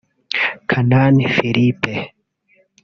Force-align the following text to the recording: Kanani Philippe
Kanani 0.69 1.23
Philippe 1.35 1.93